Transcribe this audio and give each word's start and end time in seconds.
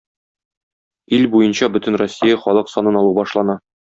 Ил 1.17 1.27
буенча 1.35 1.69
Бөтенроссия 1.77 2.39
халык 2.47 2.75
санын 2.75 3.01
алу 3.03 3.15
башлана. 3.23 3.61